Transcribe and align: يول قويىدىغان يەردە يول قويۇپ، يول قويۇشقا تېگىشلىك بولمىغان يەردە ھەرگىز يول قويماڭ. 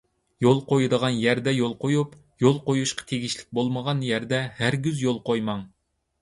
يول 0.43 0.59
قويىدىغان 0.69 1.17
يەردە 1.23 1.53
يول 1.55 1.75
قويۇپ، 1.83 2.15
يول 2.45 2.57
قويۇشقا 2.71 3.05
تېگىشلىك 3.13 3.53
بولمىغان 3.59 4.03
يەردە 4.07 4.41
ھەرگىز 4.63 5.05
يول 5.05 5.23
قويماڭ. 5.31 5.63